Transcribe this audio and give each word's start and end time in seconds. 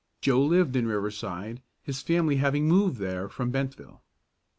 Joe 0.19 0.41
lived 0.41 0.75
in 0.75 0.87
Riverside, 0.87 1.61
his 1.83 2.01
family 2.01 2.37
having 2.37 2.67
moved 2.67 2.97
there 2.97 3.29
from 3.29 3.51
Bentville. 3.51 4.01